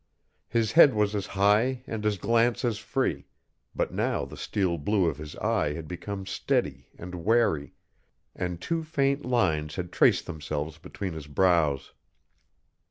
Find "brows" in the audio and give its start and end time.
11.27-11.93